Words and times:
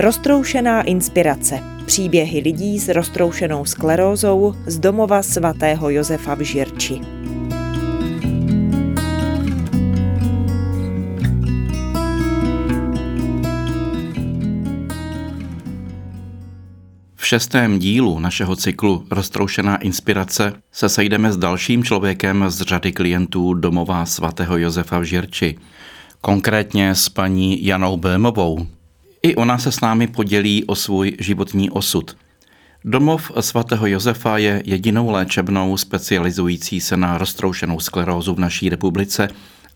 Roztroušená 0.00 0.82
inspirace. 0.82 1.60
Příběhy 1.86 2.40
lidí 2.40 2.78
s 2.78 2.88
roztroušenou 2.88 3.64
sklerózou 3.64 4.54
z 4.66 4.78
domova 4.78 5.22
svatého 5.22 5.90
Josefa 5.90 6.34
v 6.34 6.40
Žirči. 6.40 7.00
V 17.16 17.26
šestém 17.26 17.78
dílu 17.78 18.18
našeho 18.18 18.56
cyklu 18.56 19.06
Roztroušená 19.10 19.76
inspirace 19.76 20.52
se 20.72 20.88
sejdeme 20.88 21.32
s 21.32 21.36
dalším 21.36 21.84
člověkem 21.84 22.44
z 22.48 22.60
řady 22.60 22.92
klientů 22.92 23.54
domova 23.54 24.06
svatého 24.06 24.58
Josefa 24.58 24.98
v 24.98 25.04
Žirči. 25.04 25.58
Konkrétně 26.20 26.94
s 26.94 27.08
paní 27.08 27.66
Janou 27.66 27.96
Bémovou, 27.96 28.66
i 29.22 29.36
ona 29.36 29.58
se 29.58 29.72
s 29.72 29.80
námi 29.80 30.06
podělí 30.06 30.64
o 30.64 30.74
svůj 30.74 31.16
životní 31.20 31.70
osud. 31.70 32.16
Domov 32.84 33.32
svatého 33.40 33.86
Josefa 33.86 34.38
je 34.38 34.62
jedinou 34.66 35.10
léčebnou 35.10 35.76
specializující 35.76 36.80
se 36.80 36.96
na 36.96 37.18
roztroušenou 37.18 37.80
sklerózu 37.80 38.34
v 38.34 38.38
naší 38.38 38.68
republice 38.68 39.28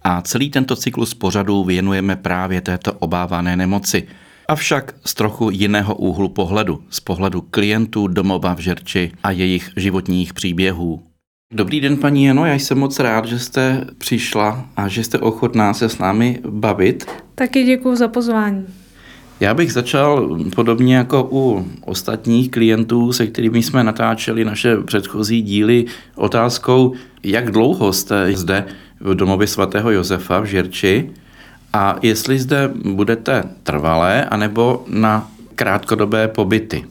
a 0.03 0.23
celý 0.23 0.51
tento 0.51 0.77
cyklus 0.77 1.15
pořadů 1.15 1.65
věnujeme 1.65 2.17
právě 2.17 2.61
této 2.61 2.93
obávané 2.93 3.57
nemoci. 3.57 4.09
Avšak 4.49 4.95
z 5.05 5.15
trochu 5.15 5.51
jiného 5.51 5.95
úhlu 5.95 6.29
pohledu, 6.29 6.85
z 6.91 7.01
pohledu 7.01 7.41
klientů 7.41 8.07
domova 8.07 8.55
v 8.55 8.59
Žerči 8.59 9.13
a 9.23 9.31
jejich 9.31 9.71
životních 9.77 10.35
příběhů. 10.35 11.03
Dobrý 11.53 11.81
den, 11.81 11.97
paní 11.97 12.25
Jeno, 12.25 12.47
já 12.47 12.55
jsem 12.55 12.79
moc 12.79 12.99
rád, 12.99 13.27
že 13.27 13.39
jste 13.39 13.85
přišla 13.99 14.69
a 14.77 14.89
že 14.89 15.05
jste 15.05 15.19
ochotná 15.19 15.75
se 15.75 15.89
s 15.89 15.99
námi 15.99 16.41
bavit. 16.49 17.07
Taky 17.35 17.65
děkuji 17.65 17.97
za 17.97 18.09
pozvání. 18.09 18.67
Já 19.41 19.55
bych 19.55 19.73
začal 19.73 20.39
podobně 20.57 20.97
jako 20.97 21.29
u 21.33 21.67
ostatních 21.85 22.51
klientů, 22.51 23.13
se 23.13 23.27
kterými 23.27 23.63
jsme 23.63 23.85
natáčeli 23.85 24.45
naše 24.45 24.77
předchozí 24.77 25.43
díly, 25.43 25.85
otázkou, 26.15 26.95
jak 27.23 27.51
dlouho 27.51 27.93
jste 27.93 28.33
zde 28.37 28.65
v 29.01 29.15
domově 29.15 29.47
svatého 29.47 29.91
Josefa 29.91 30.41
v 30.41 30.45
Žirči 30.45 31.11
a 31.73 31.97
jestli 32.03 32.39
zde 32.39 32.71
budete 32.85 33.45
trvalé 33.63 34.25
anebo 34.25 34.85
na 34.89 35.31
krátkodobé 35.55 36.29
pobyty. 36.29 36.85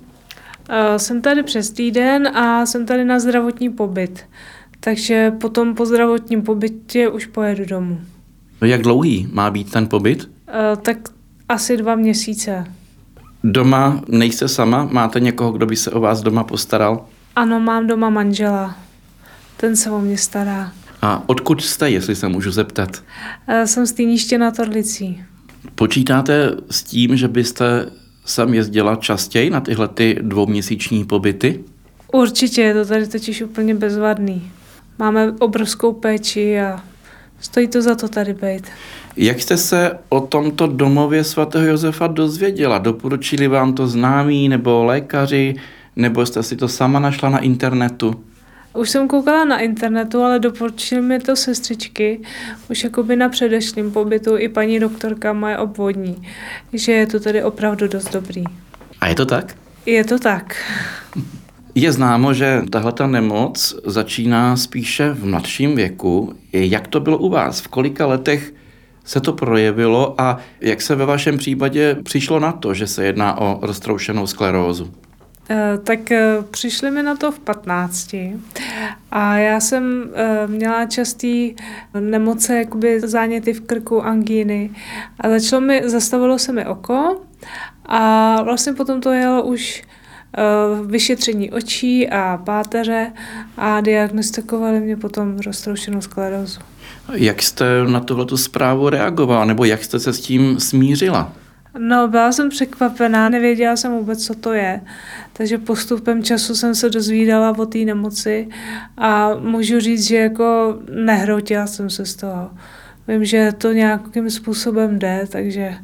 Eh, 0.69 0.99
jsem 0.99 1.21
tady 1.21 1.43
přes 1.43 1.71
týden 1.71 2.27
a 2.27 2.65
jsem 2.65 2.85
tady 2.85 3.05
na 3.05 3.19
zdravotní 3.19 3.69
pobyt. 3.69 4.25
Takže 4.79 5.31
potom 5.41 5.75
po 5.75 5.85
zdravotním 5.85 6.41
pobytě 6.41 7.09
už 7.09 7.25
pojedu 7.25 7.65
domů. 7.65 8.01
Jak 8.61 8.81
dlouhý 8.81 9.27
má 9.31 9.51
být 9.51 9.71
ten 9.71 9.87
pobyt? 9.87 10.29
Eh, 10.47 10.75
tak 10.75 10.97
asi 11.53 11.77
dva 11.77 11.95
měsíce. 11.95 12.65
Doma 13.43 14.01
nejste 14.07 14.47
sama? 14.47 14.87
Máte 14.91 15.19
někoho, 15.19 15.51
kdo 15.51 15.65
by 15.65 15.75
se 15.75 15.91
o 15.91 15.99
vás 15.99 16.21
doma 16.21 16.43
postaral? 16.43 17.05
Ano, 17.35 17.59
mám 17.59 17.87
doma 17.87 18.09
manžela. 18.09 18.75
Ten 19.57 19.75
se 19.75 19.91
o 19.91 20.01
mě 20.01 20.17
stará. 20.17 20.71
A 21.01 21.23
odkud 21.25 21.61
jste, 21.61 21.89
jestli 21.89 22.15
se 22.15 22.27
můžu 22.27 22.51
zeptat? 22.51 23.03
Eh, 23.47 23.67
jsem 23.67 23.85
z 23.85 23.91
Týniště 23.91 24.37
na 24.37 24.51
Torlicí. 24.51 25.23
Počítáte 25.75 26.51
s 26.69 26.83
tím, 26.83 27.17
že 27.17 27.27
byste 27.27 27.91
sem 28.25 28.53
jezdila 28.53 28.95
častěji 28.95 29.49
na 29.49 29.61
tyhle 29.61 29.87
ty 29.87 30.17
dvouměsíční 30.21 31.05
pobyty? 31.05 31.63
Určitě, 32.13 32.61
je 32.61 32.73
to 32.73 32.85
tady 32.85 33.07
totiž 33.07 33.41
úplně 33.41 33.75
bezvadný. 33.75 34.51
Máme 34.99 35.31
obrovskou 35.39 35.93
péči 35.93 36.59
a 36.59 36.81
stojí 37.39 37.67
to 37.67 37.81
za 37.81 37.95
to 37.95 38.07
tady 38.07 38.33
být. 38.33 38.63
Jak 39.15 39.41
jste 39.41 39.57
se 39.57 39.99
o 40.09 40.21
tomto 40.21 40.67
domově 40.67 41.23
svatého 41.23 41.65
Josefa 41.65 42.07
dozvěděla? 42.07 42.77
Doporučili 42.77 43.47
vám 43.47 43.73
to 43.73 43.87
známí 43.87 44.49
nebo 44.49 44.83
lékaři, 44.83 45.55
nebo 45.95 46.25
jste 46.25 46.43
si 46.43 46.55
to 46.55 46.67
sama 46.67 46.99
našla 46.99 47.29
na 47.29 47.39
internetu? 47.39 48.23
Už 48.73 48.89
jsem 48.89 49.07
koukala 49.07 49.45
na 49.45 49.59
internetu, 49.59 50.21
ale 50.21 50.39
doporučili 50.39 51.01
mi 51.01 51.19
to 51.19 51.35
sestřičky, 51.35 52.19
už 52.69 52.83
jakoby 52.83 53.15
na 53.15 53.29
předešlém 53.29 53.91
pobytu 53.91 54.37
i 54.37 54.49
paní 54.49 54.79
doktorka 54.79 55.33
moje 55.33 55.57
obvodní, 55.57 56.27
že 56.73 56.91
je 56.91 57.07
to 57.07 57.19
tady 57.19 57.43
opravdu 57.43 57.87
dost 57.87 58.13
dobrý. 58.13 58.43
A 59.01 59.07
je 59.07 59.15
to 59.15 59.25
tak? 59.25 59.55
Je 59.85 60.03
to 60.03 60.19
tak. 60.19 60.55
Je 61.75 61.91
známo, 61.91 62.33
že 62.33 62.61
tahle 62.69 62.91
ta 62.91 63.07
nemoc 63.07 63.75
začíná 63.85 64.57
spíše 64.57 65.09
v 65.09 65.25
mladším 65.25 65.75
věku. 65.75 66.33
Jak 66.53 66.87
to 66.87 66.99
bylo 66.99 67.17
u 67.17 67.29
vás? 67.29 67.61
V 67.61 67.67
kolika 67.67 68.05
letech 68.05 68.53
se 69.03 69.19
to 69.19 69.33
projevilo 69.33 70.21
a 70.21 70.37
jak 70.61 70.81
se 70.81 70.95
ve 70.95 71.05
vašem 71.05 71.37
případě 71.37 71.97
přišlo 72.03 72.39
na 72.39 72.51
to, 72.51 72.73
že 72.73 72.87
se 72.87 73.05
jedná 73.05 73.37
o 73.41 73.59
roztroušenou 73.61 74.27
sklerózu? 74.27 74.91
Eh, 75.49 75.77
tak 75.83 76.11
eh, 76.11 76.35
přišli 76.51 76.91
mi 76.91 77.03
na 77.03 77.15
to 77.15 77.31
v 77.31 77.39
15 77.39 78.15
a 79.11 79.37
já 79.37 79.59
jsem 79.59 80.11
eh, 80.13 80.47
měla 80.47 80.85
častý 80.85 81.55
nemoce, 81.99 82.57
jakoby 82.57 82.99
záněty 82.99 83.53
v 83.53 83.61
krku, 83.61 84.01
angíny 84.01 84.69
a 85.19 85.29
začalo 85.29 85.61
mi, 85.61 85.81
zastavilo 85.85 86.39
se 86.39 86.53
mi 86.53 86.65
oko 86.65 87.21
a 87.85 88.41
vlastně 88.43 88.73
potom 88.73 89.01
to 89.01 89.11
jelo 89.11 89.43
už 89.43 89.83
vyšetření 90.85 91.51
očí 91.51 92.09
a 92.09 92.41
páteře 92.45 93.11
a 93.57 93.81
diagnostikovali 93.81 94.79
mě 94.79 94.97
potom 94.97 95.37
roztroušenou 95.37 96.01
sklerózu. 96.01 96.59
Jak 97.13 97.41
jste 97.41 97.65
na 97.83 97.99
tohleto 97.99 98.37
zprávu 98.37 98.89
reagovala, 98.89 99.45
nebo 99.45 99.65
jak 99.65 99.83
jste 99.83 99.99
se 99.99 100.13
s 100.13 100.19
tím 100.19 100.59
smířila? 100.59 101.33
No, 101.77 102.07
byla 102.07 102.31
jsem 102.31 102.49
překvapená, 102.49 103.29
nevěděla 103.29 103.75
jsem 103.75 103.91
vůbec, 103.91 104.25
co 104.25 104.35
to 104.35 104.53
je. 104.53 104.81
Takže 105.33 105.57
postupem 105.57 106.23
času 106.23 106.55
jsem 106.55 106.75
se 106.75 106.89
dozvídala 106.89 107.57
o 107.57 107.65
té 107.65 107.77
nemoci 107.77 108.47
a 108.97 109.35
můžu 109.35 109.79
říct, 109.79 110.07
že 110.07 110.17
jako 110.17 110.77
nehrotila 110.89 111.67
jsem 111.67 111.89
se 111.89 112.05
z 112.05 112.15
toho. 112.15 112.49
Vím, 113.07 113.25
že 113.25 113.51
to 113.57 113.73
nějakým 113.73 114.29
způsobem 114.29 114.99
jde, 114.99 115.25
takže 115.29 115.75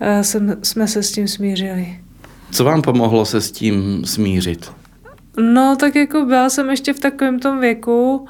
uh, 0.00 0.22
jsem, 0.22 0.56
jsme 0.62 0.88
se 0.88 1.02
s 1.02 1.12
tím 1.12 1.28
smířili. 1.28 2.00
Co 2.50 2.64
vám 2.64 2.82
pomohlo 2.82 3.24
se 3.24 3.40
s 3.40 3.50
tím 3.50 4.04
smířit? 4.04 4.72
No, 5.40 5.76
tak 5.76 5.94
jako 5.96 6.24
byla 6.24 6.48
jsem 6.50 6.70
ještě 6.70 6.92
v 6.92 7.00
takovém 7.00 7.38
tom 7.38 7.60
věku, 7.60 8.26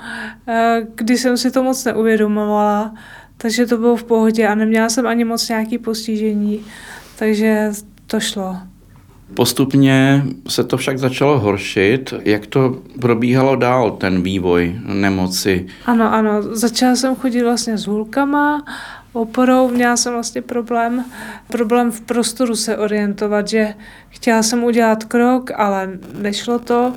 eh, 0.48 0.86
kdy 0.94 1.18
jsem 1.18 1.36
si 1.36 1.50
to 1.50 1.62
moc 1.62 1.84
neuvědomovala, 1.84 2.94
takže 3.36 3.66
to 3.66 3.78
bylo 3.78 3.96
v 3.96 4.04
pohodě 4.04 4.46
a 4.46 4.54
neměla 4.54 4.88
jsem 4.88 5.06
ani 5.06 5.24
moc 5.24 5.48
nějaký 5.48 5.78
postižení, 5.78 6.64
takže 7.18 7.70
to 8.06 8.20
šlo. 8.20 8.56
Postupně 9.34 10.22
se 10.48 10.64
to 10.64 10.76
však 10.76 10.98
začalo 10.98 11.40
horšit. 11.40 12.14
Jak 12.24 12.46
to 12.46 12.82
probíhalo 13.00 13.56
dál, 13.56 13.90
ten 13.90 14.22
vývoj 14.22 14.80
nemoci? 14.84 15.66
Ano, 15.86 16.14
ano. 16.14 16.42
Začala 16.56 16.96
jsem 16.96 17.16
chodit 17.16 17.42
vlastně 17.42 17.78
s 17.78 17.86
hůlkama, 17.86 18.64
oporou, 19.16 19.68
měla 19.68 19.96
jsem 19.96 20.12
vlastně 20.12 20.42
problém, 20.42 21.04
problém 21.48 21.92
v 21.92 22.00
prostoru 22.00 22.56
se 22.56 22.78
orientovat, 22.78 23.48
že 23.48 23.74
chtěla 24.08 24.42
jsem 24.42 24.64
udělat 24.64 25.04
krok, 25.04 25.50
ale 25.56 25.90
nešlo 26.18 26.58
to, 26.58 26.92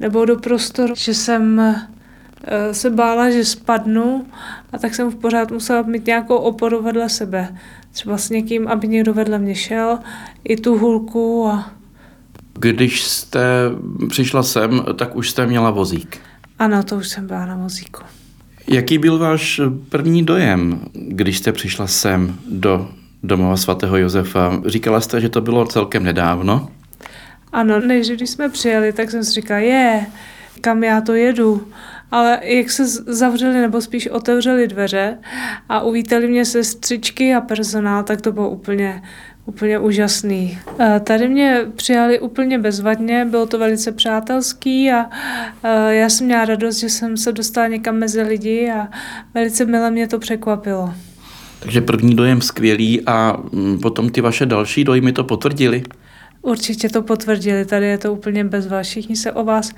nebo 0.00 0.24
do 0.24 0.36
prostoru, 0.36 0.94
že 0.96 1.14
jsem 1.14 1.60
eh, 1.60 2.74
se 2.74 2.90
bála, 2.90 3.30
že 3.30 3.44
spadnu 3.44 4.26
a 4.72 4.78
tak 4.78 4.94
jsem 4.94 5.10
v 5.10 5.16
pořád 5.16 5.50
musela 5.50 5.82
mít 5.82 6.06
nějakou 6.06 6.36
oporu 6.36 6.82
vedle 6.82 7.08
sebe. 7.08 7.56
Třeba 7.92 8.18
s 8.18 8.30
někým, 8.30 8.68
aby 8.68 8.88
někdo 8.88 9.14
vedle 9.14 9.38
mě 9.38 9.54
šel, 9.54 9.98
i 10.44 10.56
tu 10.56 10.78
hůlku 10.78 11.46
a 11.46 11.70
když 12.58 13.04
jste 13.04 13.40
přišla 14.08 14.42
sem, 14.42 14.84
tak 14.98 15.16
už 15.16 15.30
jste 15.30 15.46
měla 15.46 15.70
vozík. 15.70 16.20
Ano, 16.58 16.82
to 16.82 16.96
už 16.96 17.08
jsem 17.08 17.26
byla 17.26 17.46
na 17.46 17.56
vozíku. 17.56 18.02
Jaký 18.72 18.98
byl 18.98 19.18
váš 19.18 19.60
první 19.88 20.24
dojem, 20.24 20.80
když 20.92 21.38
jste 21.38 21.52
přišla 21.52 21.86
sem 21.86 22.36
do 22.48 22.88
domova 23.22 23.56
svatého 23.56 23.96
Josefa? 23.96 24.60
Říkala 24.66 25.00
jste, 25.00 25.20
že 25.20 25.28
to 25.28 25.40
bylo 25.40 25.66
celkem 25.66 26.04
nedávno? 26.04 26.68
Ano, 27.52 27.80
než 27.80 28.08
když 28.08 28.30
jsme 28.30 28.48
přijeli, 28.48 28.92
tak 28.92 29.10
jsem 29.10 29.24
si 29.24 29.32
říkala, 29.32 29.60
je, 29.60 30.06
kam 30.60 30.84
já 30.84 31.00
to 31.00 31.14
jedu. 31.14 31.68
Ale 32.10 32.40
jak 32.42 32.70
se 32.70 32.86
zavřeli, 32.86 33.60
nebo 33.60 33.80
spíš 33.80 34.06
otevřeli 34.06 34.68
dveře 34.68 35.18
a 35.68 35.80
uvítali 35.80 36.28
mě 36.28 36.44
sestřičky 36.44 37.34
a 37.34 37.40
personál, 37.40 38.02
tak 38.02 38.20
to 38.20 38.32
bylo 38.32 38.50
úplně 38.50 39.02
úplně 39.46 39.78
úžasný. 39.78 40.58
Tady 41.04 41.28
mě 41.28 41.60
přijali 41.76 42.20
úplně 42.20 42.58
bezvadně, 42.58 43.24
bylo 43.24 43.46
to 43.46 43.58
velice 43.58 43.92
přátelský 43.92 44.90
a 44.92 45.10
já 45.88 46.08
jsem 46.08 46.26
měla 46.26 46.44
radost, 46.44 46.76
že 46.76 46.88
jsem 46.88 47.16
se 47.16 47.32
dostala 47.32 47.66
někam 47.66 47.96
mezi 47.96 48.22
lidi 48.22 48.70
a 48.70 48.88
velice 49.34 49.64
milé 49.64 49.90
mě 49.90 50.08
to 50.08 50.18
překvapilo. 50.18 50.94
Takže 51.58 51.80
první 51.80 52.14
dojem 52.14 52.40
skvělý 52.40 53.02
a 53.06 53.36
mm, 53.52 53.78
potom 53.78 54.10
ty 54.10 54.20
vaše 54.20 54.46
další 54.46 54.84
dojmy 54.84 55.12
to 55.12 55.24
potvrdili? 55.24 55.82
Určitě 56.42 56.88
to 56.88 57.02
potvrdili, 57.02 57.64
tady 57.64 57.86
je 57.86 57.98
to 57.98 58.12
úplně 58.12 58.44
bez 58.44 58.66
vás. 58.66 58.86
Všichni 58.86 59.16
se 59.16 59.32
o 59.32 59.44
vás 59.44 59.70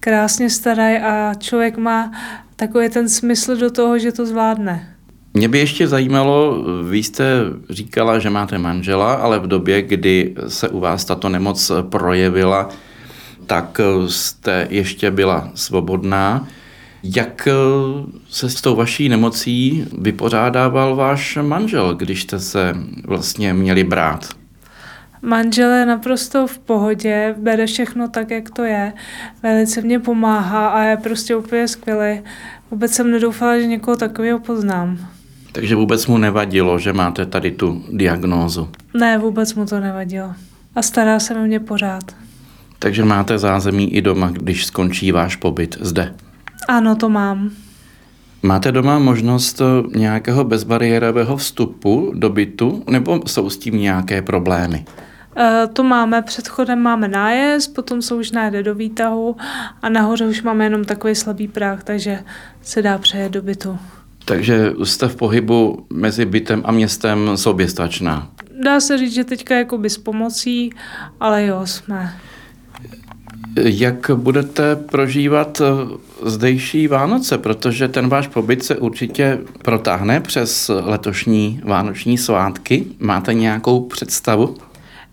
krásně 0.00 0.50
starají 0.50 0.98
a 0.98 1.34
člověk 1.38 1.76
má 1.76 2.12
takový 2.56 2.88
ten 2.88 3.08
smysl 3.08 3.56
do 3.56 3.70
toho, 3.70 3.98
že 3.98 4.12
to 4.12 4.26
zvládne. 4.26 4.91
Mě 5.34 5.48
by 5.48 5.58
ještě 5.58 5.88
zajímalo, 5.88 6.64
vy 6.88 6.98
jste 6.98 7.24
říkala, 7.70 8.18
že 8.18 8.30
máte 8.30 8.58
manžela, 8.58 9.14
ale 9.14 9.38
v 9.38 9.46
době, 9.46 9.82
kdy 9.82 10.34
se 10.48 10.68
u 10.68 10.80
vás 10.80 11.04
tato 11.04 11.28
nemoc 11.28 11.72
projevila, 11.90 12.68
tak 13.46 13.80
jste 14.08 14.66
ještě 14.70 15.10
byla 15.10 15.50
svobodná. 15.54 16.48
Jak 17.02 17.48
se 18.28 18.50
s 18.50 18.60
tou 18.60 18.76
vaší 18.76 19.08
nemocí 19.08 19.86
vypořádával 19.98 20.96
váš 20.96 21.38
manžel, 21.42 21.94
když 21.94 22.22
jste 22.22 22.38
se 22.38 22.74
vlastně 23.04 23.54
měli 23.54 23.84
brát? 23.84 24.28
Manžel 25.22 25.70
je 25.70 25.86
naprosto 25.86 26.46
v 26.46 26.58
pohodě, 26.58 27.34
bere 27.38 27.66
všechno 27.66 28.08
tak, 28.08 28.30
jak 28.30 28.50
to 28.50 28.64
je, 28.64 28.92
velice 29.42 29.82
mě 29.82 29.98
pomáhá 29.98 30.68
a 30.68 30.82
je 30.82 30.96
prostě 30.96 31.36
úplně 31.36 31.68
skvělý. 31.68 32.20
Vůbec 32.70 32.92
jsem 32.92 33.10
nedoufala, 33.10 33.58
že 33.58 33.66
někoho 33.66 33.96
takového 33.96 34.38
poznám. 34.38 34.98
Takže 35.52 35.76
vůbec 35.76 36.06
mu 36.06 36.18
nevadilo, 36.18 36.78
že 36.78 36.92
máte 36.92 37.26
tady 37.26 37.50
tu 37.50 37.84
diagnózu? 37.92 38.68
Ne, 38.94 39.18
vůbec 39.18 39.54
mu 39.54 39.66
to 39.66 39.80
nevadilo. 39.80 40.34
A 40.74 40.82
stará 40.82 41.18
se 41.18 41.34
o 41.34 41.38
mě 41.38 41.60
pořád. 41.60 42.04
Takže 42.78 43.04
máte 43.04 43.38
zázemí 43.38 43.94
i 43.94 44.02
doma, 44.02 44.30
když 44.30 44.66
skončí 44.66 45.12
váš 45.12 45.36
pobyt 45.36 45.78
zde? 45.80 46.14
Ano, 46.68 46.96
to 46.96 47.08
mám. 47.08 47.50
Máte 48.42 48.72
doma 48.72 48.98
možnost 48.98 49.62
nějakého 49.96 50.44
bezbariérového 50.44 51.36
vstupu 51.36 52.12
do 52.14 52.30
bytu, 52.30 52.84
nebo 52.90 53.20
jsou 53.26 53.50
s 53.50 53.58
tím 53.58 53.78
nějaké 53.78 54.22
problémy? 54.22 54.84
E, 55.36 55.66
to 55.72 55.82
máme, 55.82 56.22
před 56.22 56.48
chodem 56.48 56.78
máme 56.78 57.08
nájezd, 57.08 57.74
potom 57.74 58.02
se 58.02 58.14
už 58.14 58.30
najde 58.30 58.62
do 58.62 58.74
výtahu 58.74 59.36
a 59.82 59.88
nahoře 59.88 60.26
už 60.26 60.42
máme 60.42 60.64
jenom 60.64 60.84
takový 60.84 61.14
slabý 61.14 61.48
práh, 61.48 61.84
takže 61.84 62.18
se 62.62 62.82
dá 62.82 62.98
přejet 62.98 63.32
do 63.32 63.42
bytu. 63.42 63.78
Takže 64.24 64.72
jste 64.84 65.08
v 65.08 65.16
pohybu 65.16 65.86
mezi 65.90 66.24
bytem 66.24 66.62
a 66.64 66.72
městem 66.72 67.30
soběstačná. 67.34 68.28
Dá 68.64 68.80
se 68.80 68.98
říct, 68.98 69.12
že 69.12 69.24
teďka 69.24 69.54
jako 69.54 69.80
s 69.88 69.98
pomocí, 69.98 70.70
ale 71.20 71.46
jo, 71.46 71.60
jsme. 71.64 72.14
Jak 73.56 74.10
budete 74.14 74.76
prožívat 74.76 75.62
zdejší 76.22 76.88
Vánoce, 76.88 77.38
protože 77.38 77.88
ten 77.88 78.08
váš 78.08 78.28
pobyt 78.28 78.64
se 78.64 78.76
určitě 78.76 79.38
protáhne 79.64 80.20
přes 80.20 80.70
letošní 80.84 81.60
vánoční 81.64 82.18
svátky. 82.18 82.86
Máte 82.98 83.34
nějakou 83.34 83.80
představu? 83.80 84.56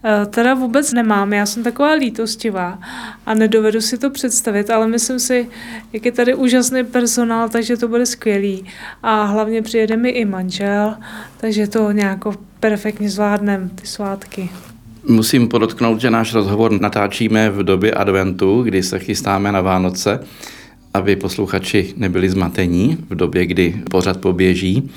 Eh, 0.03 0.25
teda 0.25 0.53
vůbec 0.53 0.93
nemám, 0.93 1.33
já 1.33 1.45
jsem 1.45 1.63
taková 1.63 1.93
lítostivá 1.93 2.79
a 3.25 3.33
nedovedu 3.33 3.81
si 3.81 3.97
to 3.97 4.09
představit, 4.09 4.69
ale 4.69 4.87
myslím 4.87 5.19
si, 5.19 5.47
jak 5.93 6.05
je 6.05 6.11
tady 6.11 6.35
úžasný 6.35 6.83
personál, 6.83 7.49
takže 7.49 7.77
to 7.77 7.87
bude 7.87 8.05
skvělý. 8.05 8.65
A 9.03 9.23
hlavně 9.23 9.61
přijede 9.61 9.97
mi 9.97 10.09
i 10.09 10.25
manžel, 10.25 10.95
takže 11.37 11.67
to 11.67 11.91
nějak 11.91 12.19
perfektně 12.59 13.09
zvládneme, 13.09 13.69
ty 13.75 13.87
svátky. 13.87 14.49
Musím 15.07 15.47
podotknout, 15.47 16.01
že 16.01 16.09
náš 16.09 16.33
rozhovor 16.33 16.81
natáčíme 16.81 17.49
v 17.49 17.63
době 17.63 17.93
adventu, 17.93 18.61
kdy 18.61 18.83
se 18.83 18.99
chystáme 18.99 19.51
na 19.51 19.61
Vánoce, 19.61 20.19
aby 20.93 21.15
posluchači 21.15 21.93
nebyli 21.97 22.29
zmatení 22.29 22.97
v 23.09 23.15
době, 23.15 23.45
kdy 23.45 23.83
pořad 23.91 24.17
poběží. 24.17 24.89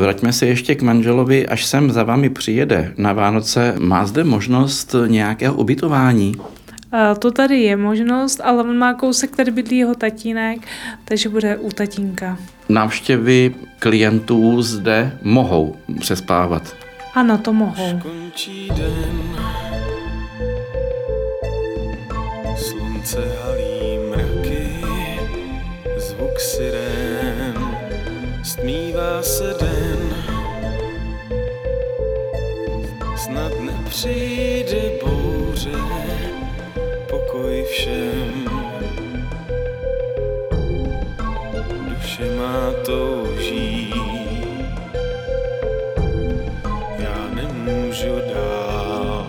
Vraťme 0.00 0.32
se 0.32 0.46
ještě 0.46 0.74
k 0.74 0.82
manželovi, 0.82 1.46
až 1.46 1.66
sem 1.66 1.90
za 1.90 2.02
vámi 2.02 2.30
přijede 2.30 2.94
na 2.96 3.12
Vánoce. 3.12 3.74
Má 3.78 4.06
zde 4.06 4.24
možnost 4.24 4.94
nějakého 5.06 5.54
ubytování? 5.54 6.34
To 7.18 7.30
tady 7.30 7.62
je 7.62 7.76
možnost, 7.76 8.40
ale 8.44 8.62
on 8.62 8.78
má 8.78 8.94
kousek, 8.94 9.36
tady 9.36 9.50
bydlí 9.50 9.78
jeho 9.78 9.94
tatínek, 9.94 10.58
takže 11.04 11.28
bude 11.28 11.56
u 11.56 11.70
tatínka. 11.70 12.38
Návštěvy 12.68 13.54
klientů 13.78 14.62
zde 14.62 15.18
mohou 15.22 15.76
přespávat? 16.00 16.76
Ano, 17.14 17.38
to 17.38 17.52
mohou. 17.52 18.00
den, 18.76 19.22
slunce 22.56 23.18
halí 23.42 23.91
stmívá 29.22 29.24
se 29.24 29.54
den. 29.64 30.14
snad 33.16 33.52
nepřijde 33.60 34.90
bouře, 35.04 35.78
pokoj 37.10 37.64
všem. 37.70 38.44
Duše 41.88 42.36
má 42.36 42.72
touží, 42.86 43.94
já 46.98 47.28
nemůžu 47.34 48.20
dál. 48.34 49.26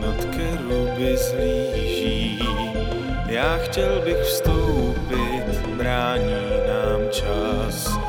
Nad 0.00 0.24
keruby 0.24 1.16
zlíží, 1.16 2.38
já 3.26 3.56
chtěl 3.56 4.00
bych 4.04 4.22
vstoupit, 4.22 5.66
brání 5.76 6.49
Just. 7.20 7.99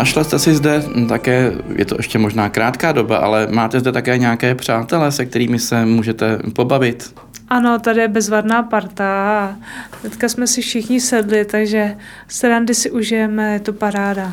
Našla 0.00 0.24
jste 0.24 0.38
si 0.38 0.54
zde 0.54 0.84
také, 1.08 1.52
je 1.76 1.84
to 1.84 1.96
ještě 1.98 2.18
možná 2.18 2.48
krátká 2.48 2.92
doba, 2.92 3.16
ale 3.16 3.46
máte 3.50 3.80
zde 3.80 3.92
také 3.92 4.18
nějaké 4.18 4.54
přátelé, 4.54 5.12
se 5.12 5.26
kterými 5.26 5.58
se 5.58 5.86
můžete 5.86 6.38
pobavit? 6.52 7.14
Ano, 7.48 7.78
tady 7.78 8.00
je 8.00 8.08
bezvadná 8.08 8.62
parta 8.62 9.06
a 9.38 9.56
teďka 10.02 10.28
jsme 10.28 10.46
si 10.46 10.62
všichni 10.62 11.00
sedli, 11.00 11.44
takže 11.44 11.96
srandy 12.28 12.74
si 12.74 12.90
užijeme, 12.90 13.52
je 13.52 13.60
to 13.60 13.72
paráda. 13.72 14.32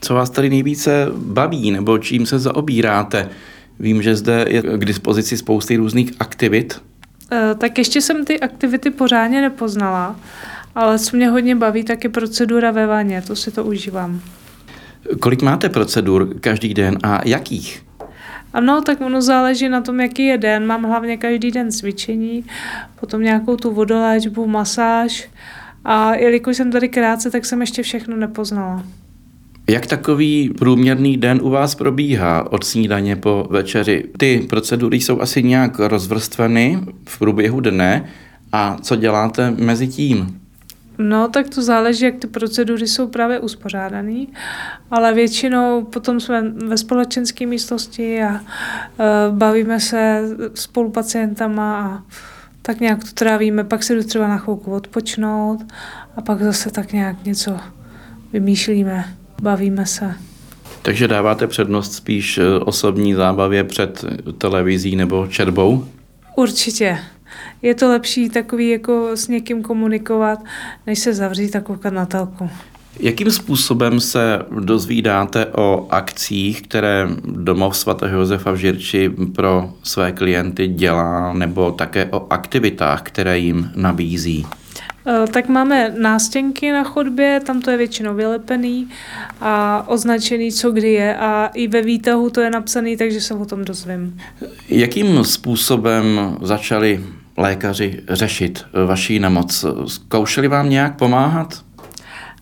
Co 0.00 0.14
vás 0.14 0.30
tady 0.30 0.50
nejvíce 0.50 1.06
baví 1.16 1.70
nebo 1.70 1.98
čím 1.98 2.26
se 2.26 2.38
zaobíráte? 2.38 3.28
Vím, 3.80 4.02
že 4.02 4.16
zde 4.16 4.44
je 4.48 4.62
k 4.62 4.84
dispozici 4.84 5.36
spousty 5.36 5.76
různých 5.76 6.12
aktivit. 6.18 6.80
E, 7.32 7.54
tak 7.54 7.78
ještě 7.78 8.00
jsem 8.00 8.24
ty 8.24 8.40
aktivity 8.40 8.90
pořádně 8.90 9.40
nepoznala, 9.40 10.16
ale 10.74 10.98
co 10.98 11.16
mě 11.16 11.28
hodně 11.28 11.56
baví, 11.56 11.84
tak 11.84 12.04
je 12.04 12.10
procedura 12.10 12.70
ve 12.70 12.86
vaně, 12.86 13.22
to 13.22 13.36
si 13.36 13.50
to 13.50 13.64
užívám. 13.64 14.20
Kolik 15.20 15.42
máte 15.42 15.68
procedur 15.68 16.40
každý 16.40 16.74
den 16.74 16.98
a 17.02 17.20
jakých? 17.24 17.82
Ano, 18.52 18.82
tak 18.82 19.00
ono 19.00 19.22
záleží 19.22 19.68
na 19.68 19.80
tom, 19.80 20.00
jaký 20.00 20.24
je 20.24 20.38
den. 20.38 20.66
Mám 20.66 20.82
hlavně 20.82 21.16
každý 21.16 21.50
den 21.50 21.72
cvičení, 21.72 22.44
potom 23.00 23.22
nějakou 23.22 23.56
tu 23.56 23.70
vodoléčbu, 23.70 24.46
masáž 24.46 25.28
a 25.84 26.14
jelikož 26.14 26.56
jsem 26.56 26.70
tady 26.72 26.88
krátce, 26.88 27.30
tak 27.30 27.44
jsem 27.44 27.60
ještě 27.60 27.82
všechno 27.82 28.16
nepoznala. 28.16 28.84
Jak 29.70 29.86
takový 29.86 30.50
průměrný 30.58 31.16
den 31.16 31.40
u 31.42 31.50
vás 31.50 31.74
probíhá 31.74 32.52
od 32.52 32.64
snídaně 32.64 33.16
po 33.16 33.46
večeři? 33.50 34.04
Ty 34.18 34.46
procedury 34.48 35.00
jsou 35.00 35.20
asi 35.20 35.42
nějak 35.42 35.78
rozvrstveny 35.78 36.78
v 37.08 37.18
průběhu 37.18 37.60
dne 37.60 38.04
a 38.52 38.76
co 38.82 38.96
děláte 38.96 39.50
mezi 39.50 39.86
tím? 39.86 40.40
No, 40.98 41.28
tak 41.28 41.48
to 41.48 41.62
záleží, 41.62 42.04
jak 42.04 42.14
ty 42.16 42.26
procedury 42.26 42.86
jsou 42.86 43.08
právě 43.08 43.38
uspořádané, 43.38 44.26
ale 44.90 45.14
většinou 45.14 45.84
potom 45.84 46.20
jsme 46.20 46.42
ve 46.50 46.78
společenské 46.78 47.46
místnosti 47.46 48.22
a 48.22 48.30
uh, 48.30 49.36
bavíme 49.36 49.80
se 49.80 50.22
spolu 50.54 50.90
pacientama 50.90 51.80
a 51.80 52.02
tak 52.62 52.80
nějak 52.80 53.04
to 53.04 53.10
trávíme, 53.14 53.64
pak 53.64 53.82
se 53.82 53.94
jdu 53.94 54.02
třeba 54.02 54.28
na 54.28 54.38
chvilku 54.38 54.72
odpočnout 54.72 55.60
a 56.16 56.22
pak 56.22 56.42
zase 56.42 56.70
tak 56.70 56.92
nějak 56.92 57.24
něco 57.24 57.56
vymýšlíme, 58.32 59.04
bavíme 59.42 59.86
se. 59.86 60.14
Takže 60.82 61.08
dáváte 61.08 61.46
přednost 61.46 61.92
spíš 61.92 62.38
e, 62.38 62.58
osobní 62.58 63.14
zábavě 63.14 63.64
před 63.64 64.04
televizí 64.38 64.96
nebo 64.96 65.26
čerbou? 65.26 65.84
Určitě 66.36 66.98
je 67.62 67.74
to 67.74 67.88
lepší 67.88 68.30
takový 68.30 68.68
jako 68.68 69.10
s 69.14 69.28
někým 69.28 69.62
komunikovat, 69.62 70.38
než 70.86 70.98
se 70.98 71.14
zavřít 71.14 71.56
a 71.56 71.60
koukat 71.60 71.92
na 71.92 72.06
telku. 72.06 72.50
Jakým 73.00 73.30
způsobem 73.30 74.00
se 74.00 74.38
dozvídáte 74.60 75.46
o 75.46 75.86
akcích, 75.90 76.62
které 76.62 77.08
Domov 77.24 77.76
svatého 77.76 78.20
Josefa 78.20 78.50
v 78.50 78.56
Žirči 78.56 79.10
pro 79.34 79.70
své 79.82 80.12
klienty 80.12 80.68
dělá, 80.68 81.32
nebo 81.32 81.72
také 81.72 82.06
o 82.06 82.32
aktivitách, 82.32 83.02
které 83.02 83.38
jim 83.38 83.70
nabízí? 83.76 84.46
E, 85.06 85.26
tak 85.26 85.48
máme 85.48 85.94
nástěnky 85.98 86.72
na 86.72 86.84
chodbě, 86.84 87.40
tam 87.46 87.60
to 87.60 87.70
je 87.70 87.76
většinou 87.76 88.14
vylepený 88.14 88.88
a 89.40 89.84
označený, 89.88 90.52
co 90.52 90.70
kdy 90.70 90.92
je 90.92 91.16
a 91.16 91.50
i 91.54 91.68
ve 91.68 91.82
výtahu 91.82 92.30
to 92.30 92.40
je 92.40 92.50
napsaný, 92.50 92.96
takže 92.96 93.20
se 93.20 93.34
o 93.34 93.44
tom 93.44 93.64
dozvím. 93.64 94.20
Jakým 94.68 95.24
způsobem 95.24 96.36
začali 96.42 97.04
lékaři 97.36 98.02
řešit 98.08 98.64
vaší 98.86 99.18
nemoc? 99.18 99.64
Zkoušeli 99.86 100.48
vám 100.48 100.70
nějak 100.70 100.96
pomáhat? 100.96 101.66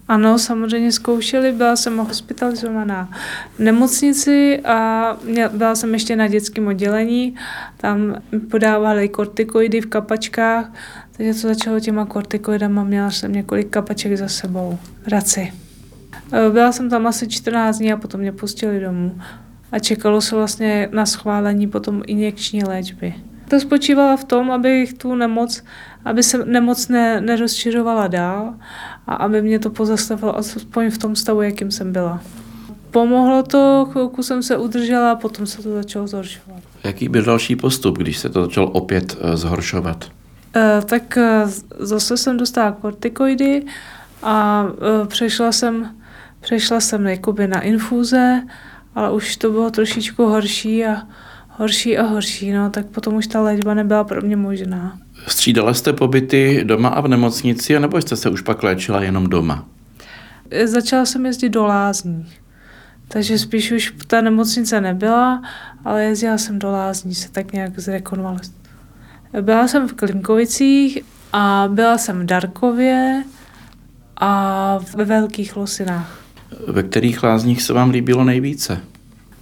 Ano, 0.08 0.38
samozřejmě 0.38 0.92
zkoušeli, 0.92 1.52
byla 1.52 1.76
jsem 1.76 1.96
hospitalizovaná 1.98 3.10
v 3.56 3.58
nemocnici 3.58 4.60
a 4.60 5.16
byla 5.52 5.74
jsem 5.74 5.94
ještě 5.94 6.16
na 6.16 6.28
dětském 6.28 6.66
oddělení, 6.66 7.34
tam 7.76 8.14
podávali 8.50 9.08
kortikoidy 9.08 9.80
v 9.80 9.86
kapačkách, 9.86 10.72
takže 11.16 11.32
to 11.32 11.48
začalo 11.48 11.80
těma 11.80 12.06
kortikoidama, 12.06 12.84
měla 12.84 13.10
jsem 13.10 13.32
několik 13.32 13.68
kapaček 13.68 14.16
za 14.16 14.28
sebou, 14.28 14.78
raci. 15.06 15.52
Byla 16.52 16.72
jsem 16.72 16.90
tam 16.90 17.06
asi 17.06 17.28
14 17.28 17.78
dní 17.78 17.92
a 17.92 17.96
potom 17.96 18.20
mě 18.20 18.32
pustili 18.32 18.80
domů 18.80 19.20
a 19.72 19.78
čekalo 19.78 20.20
se 20.20 20.36
vlastně 20.36 20.88
na 20.92 21.06
schválení 21.06 21.66
potom 21.66 22.02
injekční 22.06 22.64
léčby. 22.64 23.14
To 23.48 23.60
spočívalo 23.60 24.16
v 24.16 24.24
tom, 24.24 24.50
abych 24.50 24.94
tu 24.94 25.14
nemoc, 25.14 25.64
aby 26.04 26.22
se 26.22 26.44
nemoc 26.44 26.88
ne, 26.88 27.20
nerozšiřovala 27.20 28.06
dál 28.06 28.54
a 29.06 29.14
aby 29.14 29.42
mě 29.42 29.58
to 29.58 29.70
pozastavilo 29.70 30.38
aspoň 30.38 30.90
v 30.90 30.98
tom 30.98 31.16
stavu, 31.16 31.42
jakým 31.42 31.70
jsem 31.70 31.92
byla. 31.92 32.20
Pomohlo 32.90 33.42
to, 33.42 33.88
chvilku 33.92 34.22
jsem 34.22 34.42
se 34.42 34.56
udržela 34.56 35.12
a 35.12 35.16
potom 35.16 35.46
se 35.46 35.62
to 35.62 35.74
začalo 35.74 36.06
zhoršovat. 36.06 36.62
Jaký 36.84 37.08
byl 37.08 37.22
další 37.22 37.56
postup, 37.56 37.98
když 37.98 38.18
se 38.18 38.28
to 38.28 38.42
začalo 38.42 38.70
opět 38.70 39.16
eh, 39.20 39.36
zhoršovat? 39.36 40.04
E, 40.56 40.80
tak 40.84 41.16
eh, 41.16 41.42
zase 41.78 42.16
jsem 42.16 42.36
dostala 42.36 42.72
kortikoidy 42.72 43.64
a 44.22 44.66
e, 45.02 45.06
přešla 45.06 45.52
jsem, 45.52 45.96
přešla 46.40 46.80
jsem 46.80 47.06
jakoby 47.06 47.46
na 47.46 47.60
infuze, 47.60 48.42
ale 48.94 49.12
už 49.12 49.36
to 49.36 49.50
bylo 49.50 49.70
trošičku 49.70 50.26
horší 50.26 50.84
a 50.84 51.02
horší 51.56 51.98
a 51.98 52.02
horší, 52.02 52.52
no, 52.52 52.70
tak 52.70 52.86
potom 52.86 53.14
už 53.14 53.26
ta 53.26 53.40
léčba 53.40 53.74
nebyla 53.74 54.04
pro 54.04 54.22
mě 54.22 54.36
možná. 54.36 54.98
Střídala 55.26 55.74
jste 55.74 55.92
pobyty 55.92 56.60
doma 56.64 56.88
a 56.88 57.00
v 57.00 57.08
nemocnici, 57.08 57.80
nebo 57.80 58.00
jste 58.00 58.16
se 58.16 58.30
už 58.30 58.40
pak 58.40 58.62
léčila 58.62 59.02
jenom 59.02 59.26
doma? 59.26 59.66
Začala 60.64 61.06
jsem 61.06 61.26
jezdit 61.26 61.48
do 61.48 61.64
lázní, 61.64 62.26
takže 63.08 63.38
spíš 63.38 63.72
už 63.72 63.94
ta 64.06 64.20
nemocnice 64.20 64.80
nebyla, 64.80 65.42
ale 65.84 66.04
jezdila 66.04 66.38
jsem 66.38 66.58
do 66.58 66.70
lázní 66.70 67.14
se 67.14 67.30
tak 67.30 67.52
nějak 67.52 67.78
zrekonvalescovat. 67.78 68.64
Byla 69.40 69.68
jsem 69.68 69.88
v 69.88 69.92
Klimkovicích 69.92 70.98
a 71.32 71.68
byla 71.72 71.98
jsem 71.98 72.20
v 72.20 72.24
Darkově 72.24 73.24
a 74.16 74.78
ve 74.96 75.04
Velkých 75.04 75.56
Losinách. 75.56 76.20
Ve 76.68 76.82
kterých 76.82 77.22
lázních 77.22 77.62
se 77.62 77.72
vám 77.72 77.90
líbilo 77.90 78.24
nejvíce? 78.24 78.80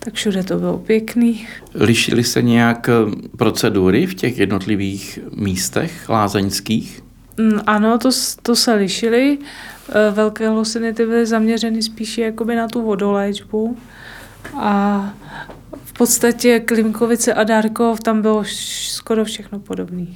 Tak 0.05 0.15
všude 0.15 0.43
to 0.43 0.59
bylo 0.59 0.79
pěkný. 0.79 1.47
Lišily 1.75 2.25
se 2.25 2.43
nějak 2.43 2.89
eh, 2.89 2.93
procedury 3.37 4.07
v 4.07 4.15
těch 4.15 4.39
jednotlivých 4.39 5.19
místech 5.37 6.09
lázeňských? 6.09 7.03
Mm, 7.37 7.61
ano, 7.67 7.99
to, 7.99 8.11
to 8.43 8.57
se 8.57 8.75
lišily. 8.75 9.39
Eh, 9.89 10.11
velké 10.11 10.49
losiny 10.49 10.95
ty 10.95 11.07
byly 11.07 11.27
zaměřeny 11.27 11.83
spíše 11.83 12.23
jakoby 12.23 12.57
na 12.57 12.69
tu 12.69 12.83
vodoléčbu 12.83 13.77
a 14.55 15.15
v 15.85 15.93
podstatě 15.93 16.61
Klimkovice 16.61 17.35
a 17.35 17.45
Dárkov, 17.45 18.01
tam 18.01 18.23
bylo 18.23 18.45
skoro 18.45 19.25
všechno 19.25 19.59
podobné. 19.59 20.07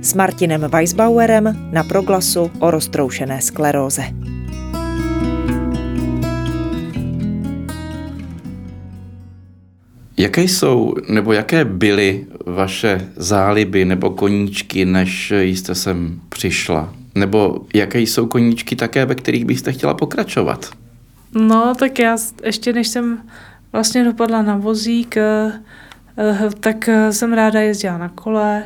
S 0.00 0.14
Martinem 0.14 0.60
Weisbauerem 0.60 1.68
na 1.72 1.84
proglasu 1.84 2.50
o 2.58 2.70
roztroušené 2.70 3.42
skleróze. 3.42 4.02
Jaké 10.22 10.42
jsou, 10.42 10.94
nebo 11.08 11.32
jaké 11.32 11.64
byly 11.64 12.26
vaše 12.46 13.08
záliby 13.16 13.84
nebo 13.84 14.10
koníčky, 14.10 14.84
než 14.84 15.32
jste 15.40 15.74
sem 15.74 16.20
přišla? 16.28 16.94
Nebo 17.14 17.66
jaké 17.74 18.00
jsou 18.00 18.26
koníčky 18.26 18.76
také, 18.76 19.04
ve 19.04 19.14
kterých 19.14 19.44
byste 19.44 19.72
chtěla 19.72 19.94
pokračovat? 19.94 20.70
No, 21.34 21.74
tak 21.74 21.98
já 21.98 22.16
ještě 22.44 22.72
než 22.72 22.88
jsem 22.88 23.22
vlastně 23.72 24.04
dopadla 24.04 24.42
na 24.42 24.56
vozík, 24.56 25.16
eh, 25.16 25.52
eh, 26.18 26.50
tak 26.60 26.88
eh, 26.88 27.12
jsem 27.12 27.32
ráda 27.32 27.60
jezdila 27.60 27.98
na 27.98 28.08
kole, 28.08 28.62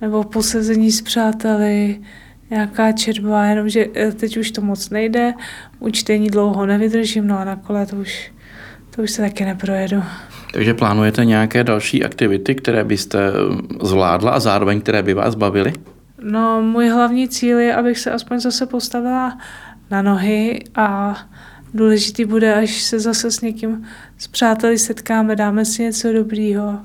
nebo 0.00 0.24
posezení 0.24 0.92
s 0.92 1.02
přáteli, 1.02 2.00
nějaká 2.50 2.92
četba, 2.92 3.44
jenomže 3.44 3.86
teď 4.16 4.36
už 4.36 4.50
to 4.50 4.60
moc 4.60 4.90
nejde, 4.90 5.34
učtení 5.78 6.28
dlouho 6.28 6.66
nevydržím, 6.66 7.26
no 7.26 7.38
a 7.38 7.44
na 7.44 7.56
kole 7.56 7.86
to 7.86 7.96
už, 7.96 8.32
to 8.96 9.02
už 9.02 9.10
se 9.10 9.22
taky 9.22 9.44
neprojedu. 9.44 10.02
Takže 10.52 10.74
plánujete 10.74 11.24
nějaké 11.24 11.64
další 11.64 12.04
aktivity, 12.04 12.54
které 12.54 12.84
byste 12.84 13.32
um, 13.32 13.68
zvládla 13.82 14.30
a 14.30 14.40
zároveň 14.40 14.80
které 14.80 15.02
by 15.02 15.14
vás 15.14 15.34
bavily? 15.34 15.72
No, 16.22 16.62
můj 16.62 16.88
hlavní 16.88 17.28
cíl 17.28 17.58
je, 17.58 17.74
abych 17.74 17.98
se 17.98 18.10
aspoň 18.10 18.40
zase 18.40 18.66
postavila 18.66 19.38
na 19.90 20.02
nohy 20.02 20.64
a 20.74 21.16
důležitý 21.74 22.24
bude, 22.24 22.54
až 22.54 22.82
se 22.82 23.00
zase 23.00 23.30
s 23.30 23.40
někým, 23.40 23.84
s 24.18 24.26
přáteli 24.26 24.78
setkáme, 24.78 25.36
dáme 25.36 25.64
si 25.64 25.82
něco 25.82 26.12
dobrýho 26.12 26.78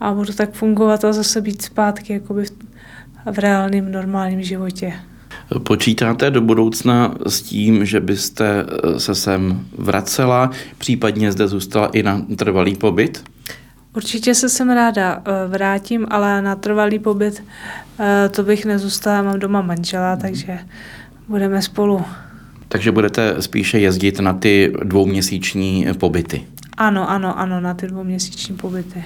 a 0.00 0.12
budu 0.12 0.32
tak 0.32 0.52
fungovat 0.52 1.04
a 1.04 1.12
zase 1.12 1.40
být 1.40 1.62
zpátky 1.62 2.12
jakoby 2.12 2.44
v, 2.44 2.52
v 3.32 3.38
reálném 3.38 3.92
normálním 3.92 4.42
životě. 4.42 4.92
Počítáte 5.62 6.30
do 6.30 6.40
budoucna 6.40 7.14
s 7.26 7.42
tím, 7.42 7.84
že 7.84 8.00
byste 8.00 8.66
eh, 8.66 9.00
se 9.00 9.14
sem 9.14 9.66
vracela, 9.78 10.50
případně 10.78 11.32
zde 11.32 11.48
zůstala 11.48 11.86
i 11.86 12.02
na 12.02 12.22
trvalý 12.36 12.74
pobyt? 12.74 13.24
Určitě 13.96 14.34
se 14.34 14.48
sem 14.48 14.70
ráda 14.70 15.22
eh, 15.24 15.48
vrátím, 15.48 16.06
ale 16.10 16.42
na 16.42 16.56
trvalý 16.56 16.98
pobyt 16.98 17.44
eh, 18.00 18.28
to 18.28 18.42
bych 18.42 18.64
nezůstala, 18.64 19.22
mám 19.22 19.38
doma 19.38 19.62
manžela, 19.62 20.16
takže 20.16 20.58
budeme 21.28 21.62
spolu. 21.62 22.04
Takže 22.68 22.92
budete 22.92 23.42
spíše 23.42 23.78
jezdit 23.78 24.20
na 24.20 24.32
ty 24.32 24.72
dvouměsíční 24.84 25.86
pobyty. 25.98 26.44
Ano, 26.76 27.10
ano, 27.10 27.38
ano, 27.38 27.60
na 27.60 27.74
ty 27.74 27.86
dvouměsíční 27.86 28.56
pobyty. 28.56 29.04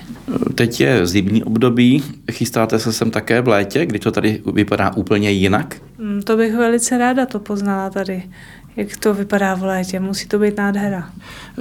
Teď 0.54 0.80
je 0.80 1.06
zimní 1.06 1.44
období, 1.44 2.04
chystáte 2.32 2.78
se 2.78 2.92
sem 2.92 3.10
také 3.10 3.40
v 3.40 3.48
létě, 3.48 3.86
kdy 3.86 3.98
to 3.98 4.10
tady 4.10 4.42
vypadá 4.54 4.96
úplně 4.96 5.30
jinak? 5.30 5.76
Mm, 5.98 6.22
to 6.22 6.36
bych 6.36 6.54
velice 6.54 6.98
ráda 6.98 7.26
to 7.26 7.38
poznala 7.38 7.90
tady, 7.90 8.22
jak 8.76 8.96
to 8.96 9.14
vypadá 9.14 9.54
v 9.54 9.62
létě. 9.62 10.00
Musí 10.00 10.28
to 10.28 10.38
být 10.38 10.56
nádhera. 10.56 11.10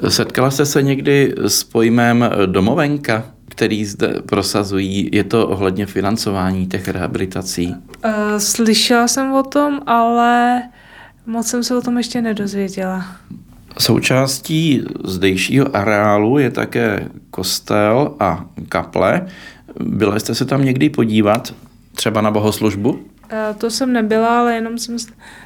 Setkala 0.07 0.51
jste 0.51 0.65
se 0.65 0.81
někdy 0.81 1.35
s 1.37 1.63
pojmem 1.63 2.29
domovenka, 2.45 3.23
který 3.49 3.85
zde 3.85 4.15
prosazují? 4.25 5.09
Je 5.13 5.23
to 5.23 5.47
ohledně 5.47 5.85
financování 5.85 6.67
těch 6.67 6.87
rehabilitací? 6.87 7.75
Eh, 8.03 8.39
slyšela 8.39 9.07
jsem 9.07 9.33
o 9.33 9.43
tom, 9.43 9.79
ale 9.85 10.61
moc 11.25 11.47
jsem 11.47 11.63
se 11.63 11.77
o 11.77 11.81
tom 11.81 11.97
ještě 11.97 12.21
nedozvěděla. 12.21 13.05
Součástí 13.77 14.83
zdejšího 15.03 15.75
areálu 15.75 16.37
je 16.37 16.51
také 16.51 17.09
kostel 17.31 18.15
a 18.19 18.45
kaple. 18.69 19.27
Byla 19.79 20.19
jste 20.19 20.35
se 20.35 20.45
tam 20.45 20.65
někdy 20.65 20.89
podívat, 20.89 21.53
třeba 21.95 22.21
na 22.21 22.31
bohoslužbu? 22.31 22.99
Eh, 23.29 23.55
to 23.57 23.71
jsem 23.71 23.93
nebyla, 23.93 24.39
ale 24.39 24.55
jenom 24.55 24.77
jsem, 24.77 24.97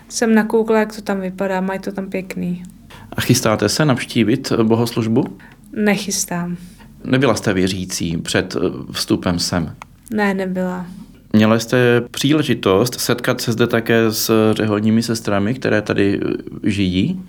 jsem 0.10 0.36
nakoukla, 0.36 0.80
jak 0.80 0.96
to 0.96 1.02
tam 1.02 1.22
vypadá. 1.22 1.62
Mají 1.62 1.80
to 1.80 1.92
tam 1.92 2.10
pěkný. 2.10 2.64
A 3.12 3.22
chystáte 3.22 3.70
se 3.70 3.86
navštívit 3.86 4.52
bohoslužbu? 4.64 5.38
Nechystám. 5.72 6.58
Nebyla 7.04 7.36
jste 7.36 7.54
věřící 7.54 8.18
před 8.18 8.56
vstupem 8.92 9.40
sem? 9.40 9.76
Ne, 10.14 10.34
nebyla. 10.34 10.86
Měla 11.34 11.60
jste 11.60 12.02
příležitost 12.02 13.00
setkat 13.00 13.42
se 13.42 13.52
zde 13.52 13.68
také 13.68 14.12
s 14.12 14.54
řeholními 14.54 15.04
sestrami, 15.04 15.54
které 15.54 15.82
tady 15.82 16.20
žijí? 16.64 17.22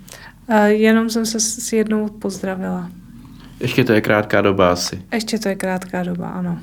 Jenom 0.65 1.09
jsem 1.09 1.25
se 1.25 1.39
s 1.39 1.73
jednou 1.73 2.07
pozdravila. 2.07 2.89
Ještě 3.59 3.83
to 3.83 3.93
je 3.93 4.01
krátká 4.01 4.41
doba 4.41 4.71
asi. 4.71 5.01
Ještě 5.13 5.39
to 5.39 5.49
je 5.49 5.55
krátká 5.55 6.03
doba, 6.03 6.27
ano. 6.27 6.59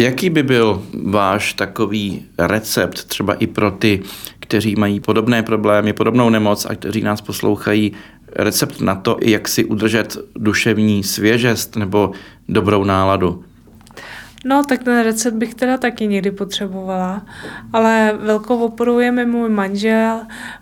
Jaký 0.00 0.30
by 0.30 0.42
byl 0.42 0.82
váš 1.04 1.52
takový 1.52 2.26
recept 2.38 3.04
třeba 3.04 3.34
i 3.34 3.46
pro 3.46 3.70
ty, 3.70 4.02
kteří 4.40 4.76
mají 4.76 5.00
podobné 5.00 5.42
problémy, 5.42 5.92
podobnou 5.92 6.30
nemoc 6.30 6.66
a 6.66 6.74
kteří 6.74 7.00
nás 7.00 7.20
poslouchají, 7.20 7.92
recept 8.36 8.80
na 8.80 8.94
to, 8.94 9.16
jak 9.22 9.48
si 9.48 9.64
udržet 9.64 10.16
duševní 10.36 11.02
svěžest 11.02 11.76
nebo 11.76 12.12
dobrou 12.48 12.84
náladu? 12.84 13.44
No, 14.44 14.64
tak 14.64 14.82
ten 14.82 15.04
recept 15.04 15.34
bych 15.34 15.54
teda 15.54 15.76
taky 15.76 16.06
někdy 16.06 16.30
potřebovala, 16.30 17.26
ale 17.72 18.18
velkou 18.20 18.58
oporou 18.58 18.98
je 18.98 19.12
mi 19.12 19.26
můj 19.26 19.48
manžel, 19.48 20.20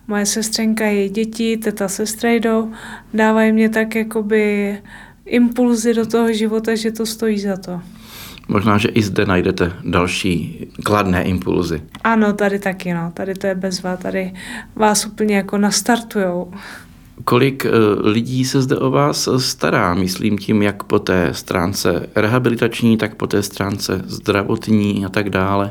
moje 0.09 0.27
sestřenka, 0.27 0.85
její 0.85 1.11
děti, 1.11 1.57
teta 1.57 1.89
se 1.89 2.07
strejdou, 2.07 2.73
dávají 3.15 3.53
mě 3.53 3.69
tak 3.69 3.95
jakoby 3.95 4.79
impulzy 5.27 5.95
do 5.95 6.07
toho 6.07 6.33
života, 6.33 6.75
že 6.75 6.93
to 6.93 7.07
stojí 7.07 7.41
za 7.41 7.57
to. 7.57 7.81
Možná, 8.49 8.79
že 8.79 8.89
i 8.89 9.03
zde 9.03 9.27
najdete 9.27 9.73
další 9.85 10.67
kladné 10.85 11.23
impulzy. 11.23 11.83
Ano, 12.05 12.33
tady 12.33 12.59
taky, 12.59 12.95
no. 12.95 13.11
Tady 13.15 13.35
to 13.35 13.47
je 13.47 13.55
bezva, 13.55 13.97
tady 13.97 14.33
vás 14.77 15.07
úplně 15.07 15.37
jako 15.37 15.59
nastartujou. 15.59 16.53
Kolik 17.25 17.65
eh, 17.65 17.71
lidí 18.01 18.45
se 18.45 18.63
zde 18.63 18.77
o 18.77 18.91
vás 18.91 19.29
stará? 19.39 19.95
Myslím 19.95 20.39
tím, 20.39 20.63
jak 20.63 20.85
po 20.85 20.99
té 20.99 21.35
stránce 21.35 22.07
rehabilitační, 22.15 22.97
tak 22.97 23.15
po 23.15 23.27
té 23.27 23.43
stránce 23.43 24.03
zdravotní 24.07 25.05
a 25.07 25.09
tak 25.09 25.31
dále. 25.31 25.71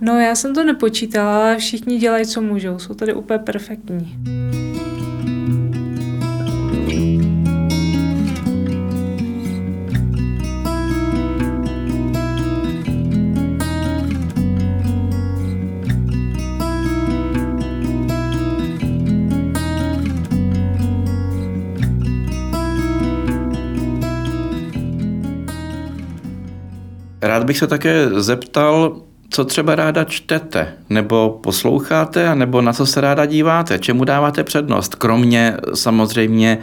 No, 0.00 0.20
já 0.20 0.34
jsem 0.34 0.54
to 0.54 0.64
nepočítala, 0.64 1.36
ale 1.36 1.58
všichni 1.58 1.98
dělají, 1.98 2.26
co 2.26 2.40
můžou. 2.40 2.78
Jsou 2.78 2.94
tady 2.94 3.14
úplně 3.14 3.38
perfektní. 3.38 4.16
Bych 27.50 27.58
se 27.58 27.66
také 27.66 28.08
zeptal, 28.10 29.02
co 29.30 29.44
třeba 29.44 29.74
ráda 29.74 30.04
čtete, 30.04 30.74
nebo 30.90 31.40
posloucháte, 31.42 32.34
nebo 32.34 32.62
na 32.62 32.72
co 32.72 32.86
se 32.86 33.00
ráda 33.00 33.26
díváte, 33.26 33.78
čemu 33.78 34.04
dáváte 34.04 34.44
přednost, 34.44 34.94
kromě 34.94 35.56
samozřejmě 35.74 36.58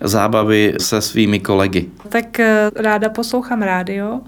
zábavy 0.00 0.74
se 0.80 1.00
svými 1.00 1.40
kolegy? 1.40 1.86
Tak 2.08 2.40
eh, 2.40 2.70
ráda 2.76 3.08
poslouchám 3.08 3.62
rádio 3.62 4.20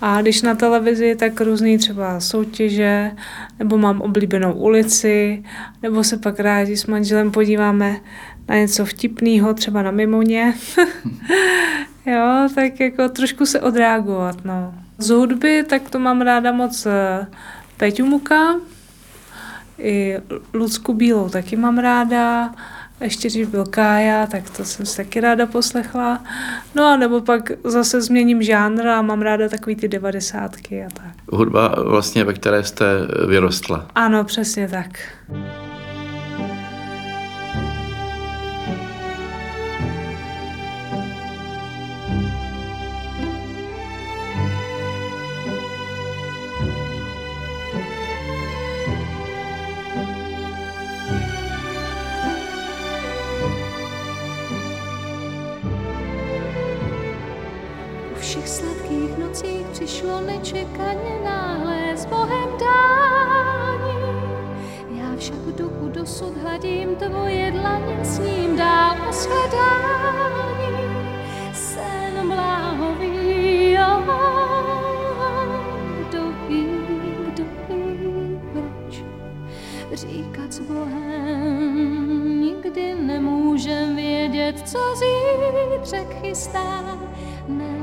a 0.00 0.22
když 0.22 0.42
na 0.42 0.54
televizi, 0.54 1.16
tak 1.16 1.40
různý 1.40 1.78
třeba 1.78 2.20
soutěže, 2.20 3.10
nebo 3.58 3.78
mám 3.78 4.00
oblíbenou 4.00 4.52
ulici, 4.52 5.44
nebo 5.82 6.04
se 6.04 6.16
pak 6.16 6.40
rádi 6.40 6.76
s 6.76 6.86
manželem 6.86 7.30
podíváme 7.30 7.96
na 8.48 8.54
něco 8.54 8.84
vtipného, 8.84 9.54
třeba 9.54 9.82
na 9.82 9.90
Mimoně. 9.90 10.54
jo, 12.06 12.48
tak 12.54 12.80
jako 12.80 13.08
trošku 13.08 13.46
se 13.46 13.60
odreagovat, 13.60 14.44
no. 14.44 14.83
Z 14.98 15.10
hudby, 15.10 15.64
tak 15.68 15.90
to 15.90 15.98
mám 15.98 16.20
ráda 16.20 16.52
moc 16.52 16.86
eh, 16.86 17.26
Peťu 17.76 18.06
Muka, 18.06 18.54
i 19.78 20.18
Lucku 20.52 20.94
Bílou 20.94 21.28
taky 21.28 21.56
mám 21.56 21.78
ráda, 21.78 22.54
ještě 23.00 23.28
když 23.28 23.46
byl 23.46 23.64
Kája, 23.66 24.26
tak 24.26 24.50
to 24.50 24.64
jsem 24.64 24.86
si 24.86 24.96
taky 24.96 25.20
ráda 25.20 25.46
poslechla. 25.46 26.24
No 26.74 26.84
a 26.86 26.96
nebo 26.96 27.20
pak 27.20 27.50
zase 27.64 28.00
změním 28.00 28.42
žánr 28.42 28.86
a 28.86 29.02
mám 29.02 29.22
ráda 29.22 29.48
takový 29.48 29.76
ty 29.76 29.88
devadesátky 29.88 30.84
a 30.84 30.88
tak. 30.94 31.12
Hudba 31.32 31.74
vlastně, 31.88 32.24
ve 32.24 32.32
které 32.32 32.64
jste 32.64 32.84
vyrostla. 33.28 33.86
Ano, 33.94 34.24
přesně 34.24 34.68
tak. 34.68 34.98
Všech 58.44 58.48
sladkých 58.48 59.18
nocích 59.18 59.66
přišlo 59.72 60.20
nečekaně 60.20 61.20
náhle 61.24 61.96
s 61.96 62.06
Bohem 62.06 62.48
dání. 62.60 63.96
Já 64.90 65.16
však 65.16 65.38
duchu 65.38 65.88
dosud 65.88 66.36
hladím 66.36 66.96
tvoje 66.96 67.50
dlaně, 67.50 68.04
s 68.04 68.18
ním 68.18 68.56
dál 68.56 68.96
o 69.08 69.12
shledání. 69.12 70.74
Sen 71.52 72.26
mláhový, 72.26 73.76
kdo 75.98 76.22
ví, 76.48 76.66
kdo 77.26 77.44
ví, 77.68 78.40
proč 78.52 79.04
říkat 79.92 80.52
s 80.52 80.60
Bohem. 80.60 82.40
Nikdy 82.40 82.94
nemůžem 82.94 83.96
vědět, 83.96 84.68
co 84.68 84.78
zítřek 84.96 86.20
chystá, 86.20 86.98
nelze 87.48 87.73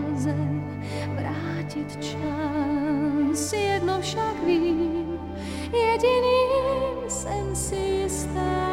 vrátit 1.81 2.03
čas. 2.03 3.53
Jedno 3.53 4.01
však 4.01 4.43
vím, 4.45 5.19
jediným 5.73 7.09
jsem 7.09 7.55
si 7.55 7.75
jistá. 7.75 8.70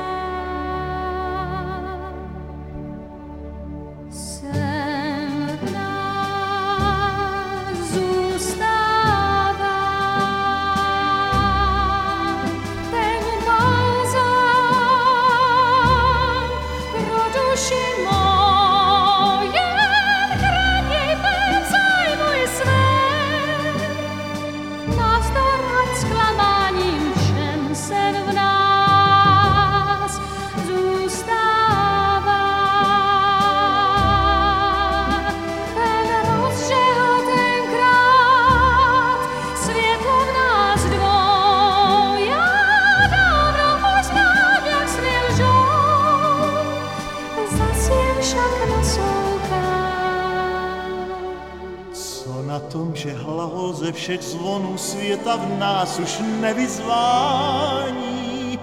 Na 52.59 52.67
tom, 52.67 52.91
že 52.95 53.13
hlahol 53.13 53.73
ze 53.73 53.93
všech 53.93 54.23
zvonů 54.23 54.79
světa 54.79 55.37
v 55.37 55.59
nás 55.59 55.99
už 55.99 56.23
nevyzvání? 56.41 58.59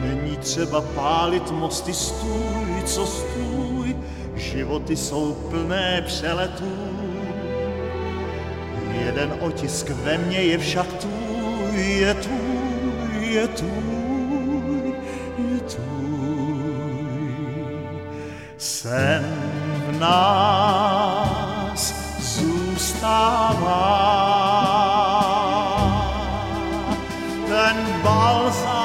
Není 0.00 0.36
třeba 0.36 0.80
pálit 0.80 1.50
mosty 1.50 1.94
stůj, 1.94 2.82
co 2.84 3.06
stůj, 3.06 3.96
životy 4.34 4.96
jsou 4.96 5.32
plné 5.50 6.02
přeletů. 6.06 6.72
Jeden 9.04 9.34
otisk 9.40 9.90
ve 9.90 10.18
mně 10.18 10.38
je 10.38 10.58
však 10.58 10.92
tvůj, 10.92 11.76
je 11.76 12.14
tvůj, 12.14 13.20
je 13.20 13.48
tvůj, 13.48 14.94
je 15.52 15.60
tvůj. 15.60 15.84
Sen 18.56 19.34
v 19.88 20.00
nás 20.00 22.03
zůstává. 22.84 23.80
Ten 27.48 27.76
balzám 28.02 28.84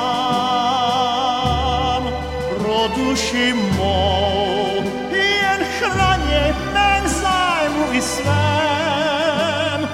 pro 2.50 2.88
duši 2.96 3.54
mou 3.78 4.84
jen 5.12 5.66
chraně 5.80 6.56
mém 6.74 7.08
zájmu 7.08 7.92
i 7.92 8.02
svém. 8.02 9.90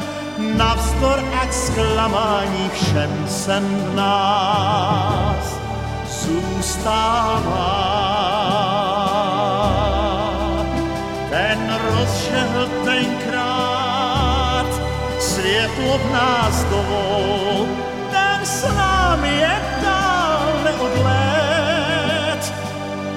Navzdor 0.58 1.20
a 1.41 1.52
zklamání 1.52 2.70
všem 2.74 3.26
sen 3.28 3.63
v 3.63 3.96
nás 3.96 5.60
zůstává. 6.08 7.65
Světlo 15.56 15.98
v 15.98 16.12
nás 16.12 16.63
dovol, 16.63 17.68
ten 18.12 18.46
s 18.46 18.68
námi 18.76 19.38
je 19.38 19.62
dál 19.84 20.41
neodlet. 20.63 22.54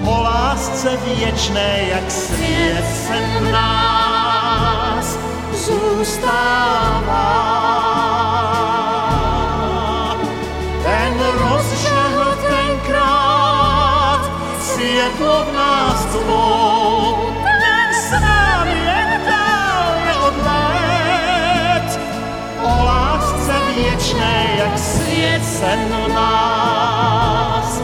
O 0.04 0.22
lásce 0.22 0.96
věčné, 0.96 1.84
jak 1.88 2.10
svět 2.10 2.84
se 3.06 3.16
v 3.40 3.52
nás 3.52 5.18
zůstává. 5.52 7.08
Sen 25.58 25.90
v 25.90 26.08
nás 26.14 27.82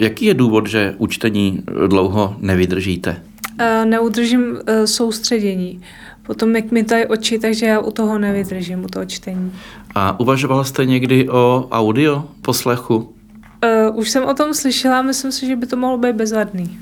Jaký 0.00 0.24
je 0.24 0.34
důvod, 0.34 0.66
že 0.66 0.94
u 0.98 1.06
čtení 1.06 1.62
dlouho 1.86 2.36
nevydržíte? 2.38 3.22
Eh, 3.58 3.84
Neudržím 3.84 4.58
eh, 4.66 4.86
soustředění. 4.86 5.80
Potom 6.22 6.56
jak 6.56 6.70
mi 6.70 6.84
tady 6.84 7.06
oči, 7.06 7.38
takže 7.38 7.66
já 7.66 7.80
u 7.80 7.90
toho 7.90 8.18
nevydržím, 8.18 8.84
u 8.84 8.88
toho 8.88 9.04
čtení. 9.04 9.52
A 9.94 10.20
uvažoval 10.20 10.64
jste 10.64 10.84
někdy 10.84 11.28
o 11.28 11.68
audio 11.70 12.24
poslechu? 12.42 12.96
Uh, 12.96 13.98
už 13.98 14.10
jsem 14.10 14.24
o 14.24 14.34
tom 14.34 14.54
slyšela, 14.54 15.02
myslím 15.02 15.32
si, 15.32 15.46
že 15.46 15.56
by 15.56 15.66
to 15.66 15.76
mohlo 15.76 15.98
být 15.98 16.12
bezvadný. 16.12 16.78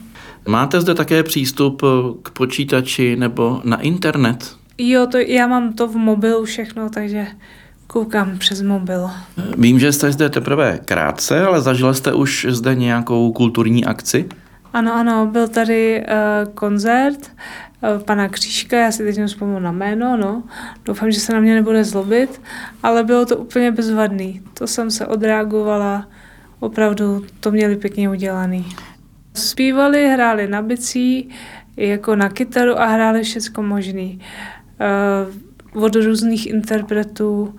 Máte 0.49 0.81
zde 0.81 0.95
také 0.95 1.23
přístup 1.23 1.83
k 2.23 2.31
počítači 2.31 3.17
nebo 3.17 3.61
na 3.65 3.81
internet? 3.81 4.57
Jo, 4.79 5.07
to, 5.07 5.19
já 5.19 5.47
mám 5.47 5.73
to 5.73 5.89
v 5.89 5.97
mobilu 5.97 6.45
všechno, 6.45 6.91
takže 6.91 7.27
koukám 7.93 8.39
přes 8.39 8.63
mobil. 8.63 9.11
Vím, 9.59 9.79
že 9.79 9.93
jste 9.93 10.13
zde 10.13 10.29
teprve 10.29 10.79
krátce, 10.85 11.47
ale 11.47 11.61
zažil 11.61 11.95
jste 11.95 12.13
už 12.13 12.47
zde 12.51 12.75
nějakou 12.75 13.33
kulturní 13.33 13.85
akci? 13.85 14.29
Ano, 14.73 14.95
ano, 14.95 15.27
byl 15.33 15.49
tady 15.49 16.05
uh, 16.05 16.53
koncert 16.55 17.19
uh, 17.19 18.03
pana 18.03 18.29
Křížka, 18.29 18.79
já 18.79 18.93
si 18.93 19.05
teď 19.05 19.19
nevzpomínám 19.19 19.63
na 19.63 19.73
jméno, 19.73 20.17
no. 20.17 20.43
Doufám, 20.85 21.11
že 21.11 21.21
se 21.21 21.33
na 21.33 21.41
mě 21.41 21.55
nebude 21.55 21.85
zlobit, 21.85 22.41
ale 22.83 23.05
bylo 23.05 23.27
to 23.27 23.37
úplně 23.37 23.73
bezvadný. 23.73 24.43
To 24.55 24.67
jsem 24.67 24.91
se 24.91 25.07
odreagovala, 25.07 26.09
opravdu 26.61 27.25
to 27.41 27.51
měli 27.51 27.77
pěkně 27.77 28.11
udělaný. 28.11 28.67
Zpívali, 29.35 30.09
hráli 30.09 30.49
na 30.49 30.63
bicí, 30.63 31.29
jako 31.77 32.17
na 32.17 32.29
kytaru 32.29 32.81
a 32.81 32.87
hráli 32.87 33.23
všecko 33.23 33.63
možný. 33.63 34.21
Uh, 35.75 35.85
od 35.85 35.97
různých 35.97 36.47
interpretů, 36.47 37.55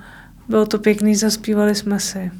bylo 0.49 0.65
to 0.65 0.79
pěkný, 0.79 1.15
zaspívali 1.15 1.75
jsme 1.75 1.99
si. 1.99 2.31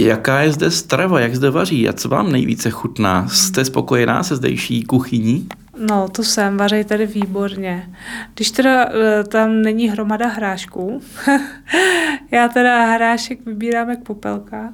Jaká 0.00 0.40
je 0.40 0.52
zde 0.52 0.70
strava, 0.70 1.20
jak 1.20 1.34
zde 1.34 1.50
vaří 1.50 1.88
a 1.88 1.92
co 1.92 2.08
vám 2.08 2.32
nejvíce 2.32 2.70
chutná? 2.70 3.28
Jste 3.28 3.64
spokojená 3.64 4.22
se 4.22 4.36
zdejší 4.36 4.82
kuchyní? 4.82 5.48
No, 5.90 6.08
to 6.08 6.22
jsem, 6.22 6.56
vařej 6.56 6.84
tady 6.84 7.06
výborně. 7.06 7.90
Když 8.34 8.50
teda 8.50 8.88
eh, 8.88 9.24
tam 9.24 9.62
není 9.62 9.88
hromada 9.88 10.28
hrášků, 10.28 11.02
já 12.30 12.48
teda 12.48 12.86
hrášek 12.86 13.46
vybírám 13.46 13.90
jak 13.90 14.02
popelka, 14.02 14.72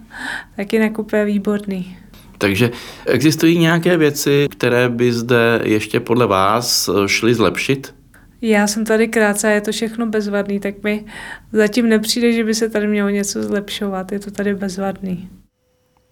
taky 0.56 0.78
nekupuje 0.78 1.24
výborný. 1.24 1.96
Takže 2.38 2.70
existují 3.06 3.58
nějaké 3.58 3.96
věci, 3.96 4.46
které 4.50 4.88
by 4.88 5.12
zde 5.12 5.60
ještě 5.64 6.00
podle 6.00 6.26
vás 6.26 6.90
šly 7.06 7.34
zlepšit? 7.34 7.94
Já 8.42 8.66
jsem 8.66 8.84
tady 8.84 9.08
krátce 9.08 9.48
a 9.48 9.50
je 9.50 9.60
to 9.60 9.72
všechno 9.72 10.06
bezvadný, 10.06 10.60
tak 10.60 10.82
mi 10.82 11.04
zatím 11.52 11.88
nepřijde, 11.88 12.32
že 12.32 12.44
by 12.44 12.54
se 12.54 12.68
tady 12.68 12.86
mělo 12.86 13.08
něco 13.08 13.42
zlepšovat. 13.42 14.12
Je 14.12 14.18
to 14.18 14.30
tady 14.30 14.54
bezvadný. 14.54 15.28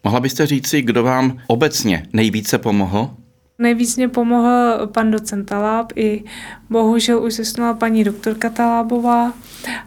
Mohla 0.04 0.20
byste 0.20 0.46
říci, 0.46 0.82
kdo 0.82 1.02
vám 1.02 1.38
obecně 1.46 2.06
nejvíce 2.12 2.58
pomohl? 2.58 3.10
Nejvíc 3.58 3.96
mě 3.96 4.08
pomohl 4.08 4.86
pan 4.92 5.10
docent 5.10 5.44
Taláb 5.44 5.92
i 5.96 6.24
bohužel 6.70 7.22
už 7.24 7.34
zesnula 7.34 7.74
paní 7.74 8.04
doktorka 8.04 8.50
Talábová 8.50 9.32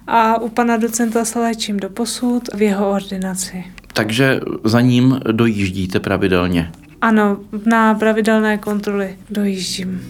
a 0.08 0.42
u 0.42 0.50
pana 0.50 0.78
docenta 0.78 1.26
se 1.26 1.40
léčím 1.40 1.78
do 1.78 1.90
posud 1.90 2.44
v 2.54 2.62
jeho 2.62 2.92
ordinaci. 2.92 3.64
Takže 3.94 4.40
za 4.64 4.82
ním 4.82 5.20
dojíždíte 5.32 6.00
pravidelně. 6.00 6.72
Ano, 7.02 7.38
na 7.66 7.94
pravidelné 7.94 8.58
kontroly 8.58 9.18
dojíždím. 9.30 10.02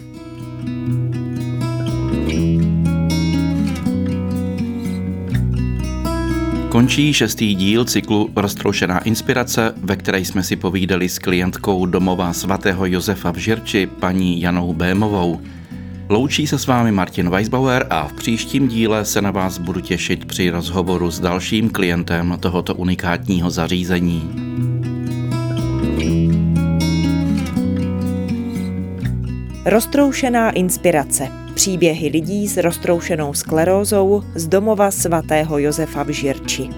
Končí 6.72 7.12
šestý 7.12 7.54
díl 7.54 7.84
cyklu 7.84 8.30
Roztroušená 8.36 8.98
inspirace, 8.98 9.74
ve 9.76 9.96
které 9.96 10.20
jsme 10.20 10.42
si 10.42 10.56
povídali 10.56 11.08
s 11.08 11.18
klientkou 11.18 11.86
domova 11.86 12.32
svatého 12.32 12.86
Josefa 12.86 13.30
v 13.32 13.36
Žirči, 13.36 13.86
paní 13.86 14.40
Janou 14.40 14.72
Bémovou. 14.72 15.40
Loučí 16.08 16.46
se 16.46 16.58
s 16.58 16.66
vámi 16.66 16.92
Martin 16.92 17.30
Weisbauer 17.30 17.86
a 17.90 18.08
v 18.08 18.12
příštím 18.12 18.68
díle 18.68 19.04
se 19.04 19.22
na 19.22 19.30
vás 19.30 19.58
budu 19.58 19.80
těšit 19.80 20.24
při 20.24 20.50
rozhovoru 20.50 21.10
s 21.10 21.20
dalším 21.20 21.70
klientem 21.70 22.38
tohoto 22.40 22.74
unikátního 22.74 23.50
zařízení. 23.50 24.30
Roztroušená 29.64 30.50
inspirace. 30.50 31.41
Příběhy 31.62 32.08
lidí 32.08 32.48
s 32.48 32.56
roztroušenou 32.56 33.34
sklerózou 33.34 34.22
z 34.34 34.46
domova 34.48 34.90
svatého 34.90 35.58
Josefa 35.58 36.02
v 36.02 36.08
Žirči. 36.08 36.68